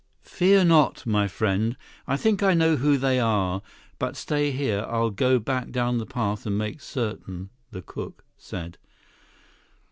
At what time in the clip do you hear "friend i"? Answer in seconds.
1.27-2.17